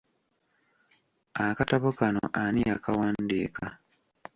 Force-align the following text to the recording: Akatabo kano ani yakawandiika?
Akatabo 1.45 1.89
kano 1.99 2.23
ani 2.43 2.61
yakawandiika? 2.69 3.65